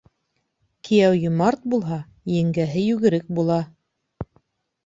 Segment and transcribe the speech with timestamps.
[0.87, 1.99] Кейәү йомарт булһа,
[2.39, 3.63] еңгәһе йүгерек була.